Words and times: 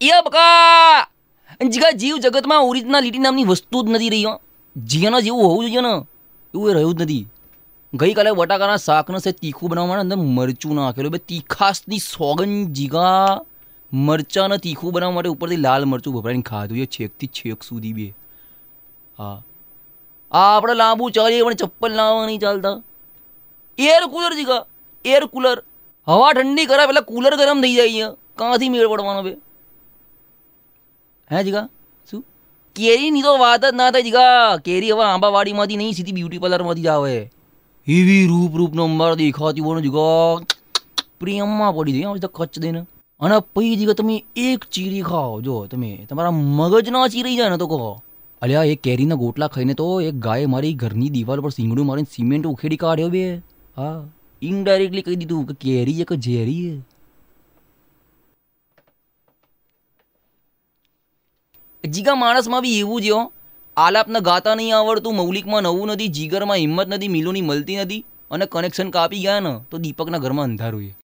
એ 0.00 0.10
બકા! 0.24 1.06
જીગા 1.68 1.90
જીવ 1.90 2.16
જગતમાં 2.16 2.58
ઓરિજિનાલિટી 2.58 3.18
નામની 3.18 3.44
વસ્તુ 3.44 3.82
જ 3.82 3.90
નથી 3.90 4.08
રહી 4.08 4.24
જીયાના 4.84 5.20
જેવું 5.20 5.42
હોવું 5.42 5.64
જોઈએ 5.64 5.80
ને. 5.80 6.06
એવું 6.54 6.70
એ 6.70 6.72
રહ્યું 6.72 6.94
જ 6.94 7.02
નથી. 7.02 7.26
ગઈકાલે 7.94 8.30
બટાકાના 8.30 8.76
શાકને 8.76 9.18
છે 9.18 9.32
તીખું 9.32 9.70
બનાવવા 9.70 9.88
માટે 9.88 10.00
અંદર 10.00 10.16
મરચું 10.16 10.74
નાખેલું. 10.74 11.12
બે 11.12 11.18
તીખાસની 11.18 11.98
સોગન 11.98 12.72
જીગા. 12.72 13.40
મરચાંને 13.92 14.56
તીખું 14.56 14.92
બનાવવા 14.92 15.14
માટે 15.14 15.28
ઉપરથી 15.28 15.56
લાલ 15.56 15.84
મરચું 15.84 16.14
ભભરાઈને 16.14 16.42
ખાધું. 16.42 16.78
એ 16.78 16.86
છેકથી 16.86 17.26
છેક 17.26 17.62
સુધી 17.62 17.92
બે. 17.92 18.14
હા. 19.18 19.42
આ 20.32 20.56
આપણે 20.56 20.74
લાંબુ 20.74 21.10
ચાલીએ, 21.10 21.42
પણ 21.42 21.54
ચપ્પલ 21.54 21.92
લાવવા 21.92 22.26
નહીં 22.26 22.40
ચાલતા. 22.40 22.82
એર 23.78 24.06
કુલર 24.06 24.34
જીગા. 24.34 24.64
Air 25.04 25.26
cooler. 25.26 25.62
હવા 26.06 26.32
ઠંડી 26.32 26.66
કરે 26.66 26.86
પેલા 26.86 27.00
કુલર 27.00 27.36
ગરમ 27.36 27.62
થઈ 27.62 27.74
જાય 27.74 27.92
છે 27.92 28.16
કાંથી 28.36 28.68
મેળ 28.68 28.88
પડવાનો 28.88 29.22
બે? 29.22 29.47
હે 31.32 31.44
જીગા? 31.44 31.68
શું? 32.10 32.24
કેરીની 32.76 33.22
તો 33.22 33.38
વાત 33.38 33.64
જ 33.64 33.74
ના 33.74 33.90
થાય 33.90 34.02
જીગા. 34.02 34.56
કેરી 34.56 34.90
હવે 34.90 35.04
આંબાવાડીમાંથી 35.04 35.76
નહીં, 35.76 35.92
સીધી 35.92 36.12
બ્યુટી 36.12 36.38
પાર્લરમાંથી 36.38 36.82
જ 36.82 36.86
આવે. 36.86 37.30
એવી 37.86 38.26
રૂપ 38.26 38.56
રૂપ 38.56 38.74
નંબર 38.74 39.14
દેખાતી 39.14 39.60
હોય 39.60 39.82
જીગા. 39.82 40.44
પ્રેમમાં 41.20 41.76
પડી 41.76 42.02
હવે 42.02 42.18
તો 42.18 42.28
કચ્છ 42.28 42.58
દઈને. 42.58 42.80
અને 43.20 43.34
પછી 43.56 43.76
જીગા 43.76 43.92
તમે 43.92 44.24
એક 44.36 44.64
ચીરી 44.64 45.02
ખાઓ. 45.02 45.40
જો, 45.40 45.66
તમે 45.66 46.06
તમારા 46.10 46.30
મગજના 46.30 47.08
ચીરી 47.08 47.36
જાય 47.36 47.48
ને 47.48 47.56
તો 47.56 47.66
કહો. 47.66 48.00
અલ્યા 48.42 48.62
એ 48.62 48.74
કેરીના 48.74 49.14
ગોટલા 49.14 49.46
ખાઈને 49.46 49.74
તો 49.74 50.00
એક 50.00 50.14
ગાય 50.14 50.46
મારી 50.46 50.74
ઘરની 50.74 51.08
દિવાલ 51.08 51.40
પર 51.40 51.50
સીંગડું 51.50 51.86
મારીને 51.86 52.12
સિમેન્ટ 52.14 52.46
ઉખેડી 52.46 52.76
કાઢ્યો 52.76 53.08
બે. 53.08 53.36
હા 53.76 54.02
ઇનડાયરેક્ટલી 54.42 55.02
કહી 55.02 55.16
દીધું 55.16 55.46
કે 55.46 55.54
કેરી 55.54 56.00
એક 56.00 56.12
ઝેરી 56.12 56.80
જીગા 61.90 62.14
માણસમાં 62.14 62.62
બી 62.62 62.78
એવું 62.78 63.02
જ 63.02 63.08
આલાપને 63.76 64.20
ગાતા 64.20 64.54
નહીં 64.54 64.76
આવડતું, 64.76 65.14
મૌલિકમાં 65.14 65.62
નવું 65.62 65.88
નથી, 65.88 66.08
જીગરમાં 66.08 66.56
હિંમત 66.56 66.88
નથી, 66.88 67.08
મિલોની 67.08 67.40
મળતી 67.40 67.76
નથી 67.76 68.04
અને 68.30 68.46
કનેક્શન 68.46 68.90
કાપી 68.90 69.22
ગયા 69.22 69.40
ને, 69.40 69.52
તો 69.70 69.78
દીપકના 69.78 70.18
ઘરમાં 70.18 70.44
અંધારું 70.44 70.82
છે. 70.84 70.94